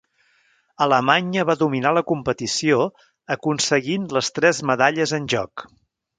Alemanya 0.85 1.43
va 1.49 1.55
dominar 1.59 1.91
la 1.97 2.03
competició, 2.13 2.81
aconseguint 3.37 4.09
les 4.19 4.33
tres 4.39 4.65
medalles 4.73 5.17
en 5.21 5.31
joc. 5.37 5.69